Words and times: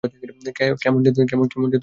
কেমন 0.79 0.99
জাত 1.05 1.17
বুঝলাম 1.31 1.61
না। 1.63 1.77